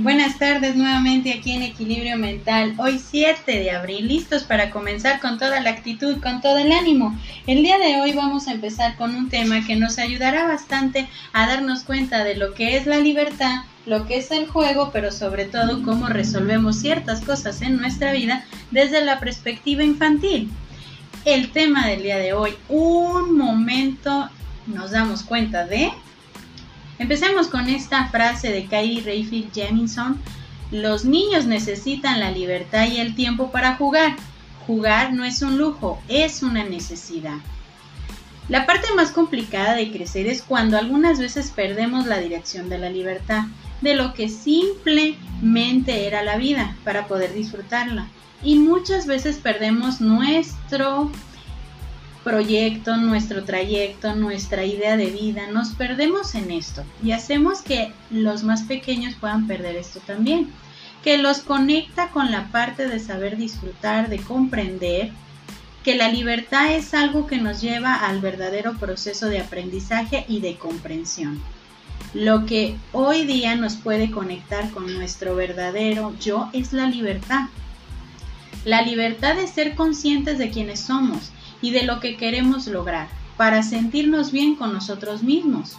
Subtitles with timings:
[0.00, 2.72] Buenas tardes nuevamente aquí en Equilibrio Mental.
[2.78, 7.18] Hoy 7 de abril, listos para comenzar con toda la actitud, con todo el ánimo.
[7.48, 11.48] El día de hoy vamos a empezar con un tema que nos ayudará bastante a
[11.48, 15.46] darnos cuenta de lo que es la libertad, lo que es el juego, pero sobre
[15.46, 20.48] todo cómo resolvemos ciertas cosas en nuestra vida desde la perspectiva infantil.
[21.24, 24.30] El tema del día de hoy, un momento
[24.68, 25.90] nos damos cuenta de
[26.98, 30.20] Empecemos con esta frase de Kyrie Rayfield Jamison.
[30.72, 34.16] Los niños necesitan la libertad y el tiempo para jugar.
[34.66, 37.38] Jugar no es un lujo, es una necesidad.
[38.48, 42.90] La parte más complicada de crecer es cuando algunas veces perdemos la dirección de la
[42.90, 43.44] libertad,
[43.80, 48.08] de lo que simplemente era la vida para poder disfrutarla.
[48.42, 51.12] Y muchas veces perdemos nuestro
[52.28, 58.42] proyecto, nuestro trayecto, nuestra idea de vida, nos perdemos en esto y hacemos que los
[58.42, 60.50] más pequeños puedan perder esto también,
[61.02, 65.10] que los conecta con la parte de saber disfrutar, de comprender
[65.82, 70.56] que la libertad es algo que nos lleva al verdadero proceso de aprendizaje y de
[70.56, 71.40] comprensión.
[72.12, 77.46] Lo que hoy día nos puede conectar con nuestro verdadero yo es la libertad.
[78.68, 83.62] La libertad de ser conscientes de quienes somos, y de lo que queremos lograr para
[83.62, 85.78] sentirnos bien con nosotros mismos.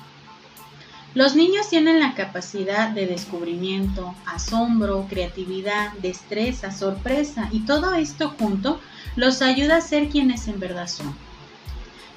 [1.14, 8.82] Los niños tienen la capacidad de descubrimiento, asombro, creatividad, destreza, sorpresa y todo esto junto
[9.16, 11.14] los ayuda a ser quienes en verdad son.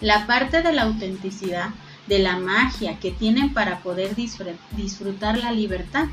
[0.01, 1.69] La parte de la autenticidad,
[2.07, 6.07] de la magia que tienen para poder disfrutar la libertad.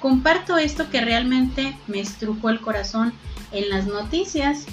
[0.00, 3.12] Comparto esto que realmente me estrujó el corazón
[3.52, 4.64] en las noticias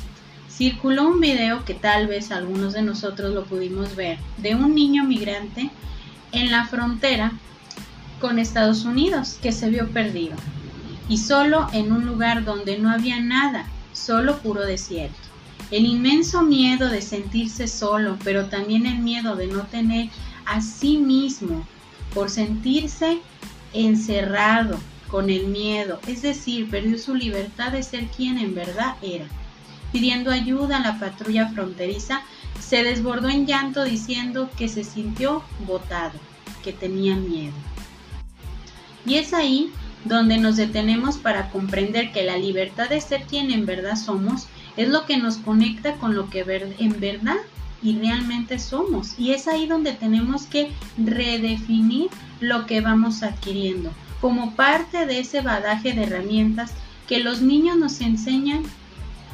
[0.50, 5.04] circuló un video que tal vez algunos de nosotros lo pudimos ver, de un niño
[5.04, 5.70] migrante
[6.32, 7.32] en la frontera
[8.20, 10.36] con Estados Unidos que se vio perdido
[11.08, 15.18] y solo en un lugar donde no había nada, solo puro desierto.
[15.72, 20.10] El inmenso miedo de sentirse solo, pero también el miedo de no tener
[20.46, 21.66] a sí mismo
[22.14, 23.20] por sentirse
[23.74, 29.26] encerrado con el miedo, es decir, perdió su libertad de ser quien en verdad era
[29.92, 32.22] pidiendo ayuda a la patrulla fronteriza,
[32.60, 36.20] se desbordó en llanto diciendo que se sintió botado,
[36.64, 37.54] que tenía miedo.
[39.06, 39.72] Y es ahí
[40.06, 44.48] donde nos detenemos para comprender que la libertad de ser quien en verdad somos
[44.78, 46.42] es lo que nos conecta con lo que
[46.80, 47.38] en verdad
[47.82, 49.18] y realmente somos.
[49.18, 52.10] Y es ahí donde tenemos que redefinir
[52.40, 53.92] lo que vamos adquiriendo
[54.22, 56.72] como parte de ese badaje de herramientas
[57.08, 58.64] que los niños nos enseñan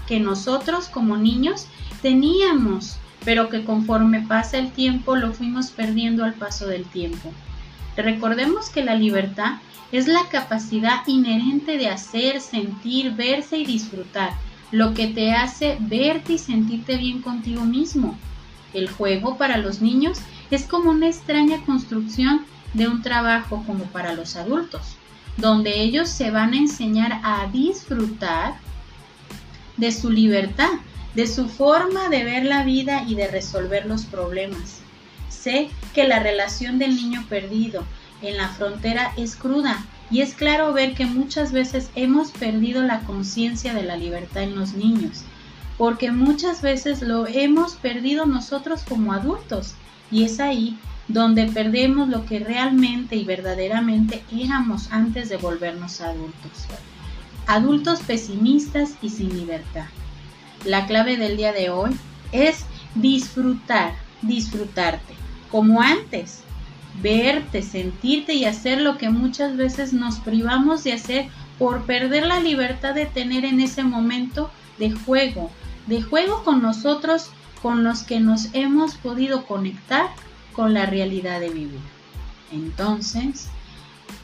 [0.08, 1.68] que nosotros como niños
[2.02, 7.32] teníamos, pero que conforme pasa el tiempo lo fuimos perdiendo al paso del tiempo.
[7.98, 9.58] Recordemos que la libertad
[9.92, 14.34] es la capacidad inherente de hacer, sentir, verse y disfrutar,
[14.72, 18.18] lo que te hace verte y sentirte bien contigo mismo.
[18.74, 20.20] El juego para los niños
[20.52, 22.46] es como una extraña construcción
[22.76, 24.98] de un trabajo como para los adultos,
[25.38, 28.56] donde ellos se van a enseñar a disfrutar
[29.78, 30.70] de su libertad,
[31.14, 34.80] de su forma de ver la vida y de resolver los problemas.
[35.30, 37.86] Sé que la relación del niño perdido
[38.22, 43.00] en la frontera es cruda y es claro ver que muchas veces hemos perdido la
[43.02, 45.24] conciencia de la libertad en los niños,
[45.78, 49.76] porque muchas veces lo hemos perdido nosotros como adultos
[50.12, 50.78] y es ahí
[51.08, 56.66] donde perdemos lo que realmente y verdaderamente éramos antes de volvernos adultos
[57.48, 59.86] adultos pesimistas y sin libertad.
[60.66, 61.96] La clave del día de hoy
[62.32, 65.14] es disfrutar, disfrutarte,
[65.52, 66.42] como antes,
[67.02, 71.28] verte, sentirte y hacer lo que muchas veces nos privamos de hacer
[71.60, 74.50] por perder la libertad de tener en ese momento
[74.80, 75.52] de juego,
[75.88, 77.30] de juego con nosotros,
[77.66, 80.12] con los que nos hemos podido conectar
[80.54, 81.80] con la realidad de vivir.
[82.52, 83.48] Entonces,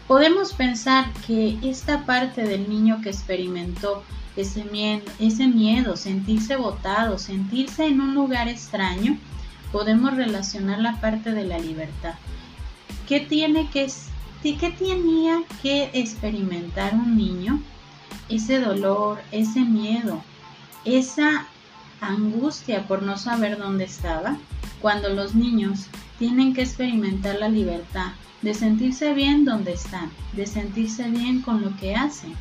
[0.07, 4.03] podemos pensar que esta parte del niño que experimentó
[4.35, 9.17] ese miedo, ese miedo, sentirse botado, sentirse en un lugar extraño,
[9.71, 12.13] podemos relacionar la parte de la libertad.
[13.07, 13.91] ¿Qué, tiene que,
[14.43, 17.59] ¿Qué tenía que experimentar un niño?
[18.29, 20.21] Ese dolor, ese miedo,
[20.85, 21.47] esa
[22.01, 24.37] angustia por no saber dónde estaba.
[24.81, 25.87] Cuando los niños
[26.19, 28.11] tienen que experimentar la libertad
[28.41, 32.33] de sentirse bien donde están, de sentirse bien con lo que hacen,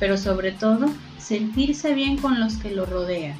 [0.00, 0.88] pero sobre todo
[1.18, 3.36] sentirse bien con los que lo rodean.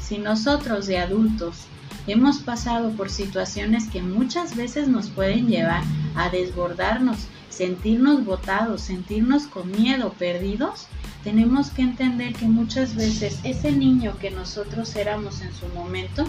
[0.00, 1.66] Si nosotros de adultos
[2.06, 5.82] hemos pasado por situaciones que muchas veces nos pueden llevar
[6.14, 10.86] a desbordarnos, sentirnos botados, sentirnos con miedo, perdidos,
[11.24, 16.24] tenemos que entender que muchas veces ese niño que nosotros éramos en su momento,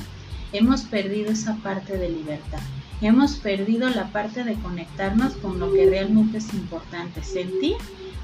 [0.54, 2.60] hemos perdido esa parte de libertad.
[3.02, 7.76] Hemos perdido la parte de conectarnos con lo que realmente es importante, sentir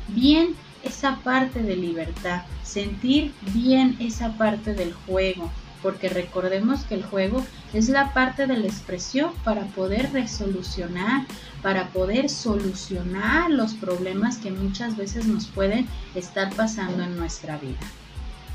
[0.08, 7.04] bien esa parte de libertad, sentir bien esa parte del juego, porque recordemos que el
[7.04, 11.26] juego es la parte de la expresión para poder resolucionar,
[11.62, 17.80] para poder solucionar los problemas que muchas veces nos pueden estar pasando en nuestra vida.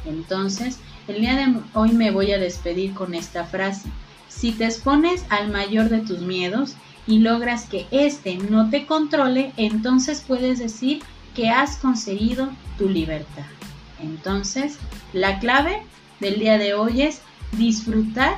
[0.04, 0.78] Entonces,
[1.08, 3.88] el día de hoy me voy a despedir con esta frase.
[4.28, 6.74] Si te expones al mayor de tus miedos
[7.06, 11.02] y logras que éste no te controle, entonces puedes decir
[11.34, 13.44] que has conseguido tu libertad.
[14.00, 14.78] Entonces,
[15.12, 15.82] la clave
[16.20, 17.20] del día de hoy es
[17.52, 18.36] disfrutar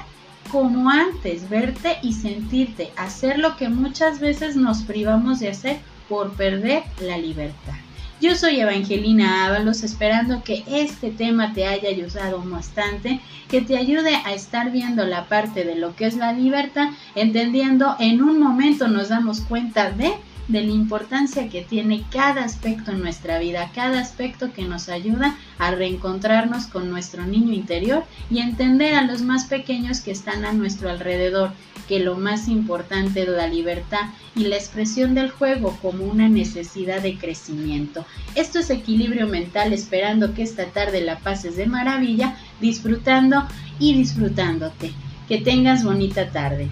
[0.51, 5.79] como antes, verte y sentirte, hacer lo que muchas veces nos privamos de hacer
[6.09, 7.75] por perder la libertad.
[8.21, 14.17] Yo soy Evangelina Ábalos, esperando que este tema te haya ayudado bastante, que te ayude
[14.25, 18.89] a estar viendo la parte de lo que es la libertad, entendiendo en un momento
[18.89, 20.15] nos damos cuenta de
[20.49, 25.37] de la importancia que tiene cada aspecto en nuestra vida, cada aspecto que nos ayuda
[25.59, 30.53] a reencontrarnos con nuestro niño interior y entender a los más pequeños que están a
[30.53, 31.53] nuestro alrededor,
[31.87, 37.03] que lo más importante es la libertad y la expresión del juego como una necesidad
[37.03, 38.07] de crecimiento.
[38.35, 43.47] Esto es equilibrio mental, esperando que esta tarde la pases de maravilla, disfrutando
[43.79, 44.93] y disfrutándote.
[45.29, 46.69] Que tengas bonita tarde.